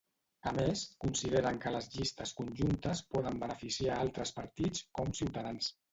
A 0.51 0.53
més, 0.53 0.79
consideren 1.03 1.59
que 1.65 1.73
les 1.75 1.89
llistes 1.97 2.33
conjuntes 2.39 3.03
poden 3.13 3.37
beneficiar 3.45 4.01
altres 4.07 4.37
partits, 4.39 4.85
com 4.99 5.13
Ciutadans. 5.21 5.71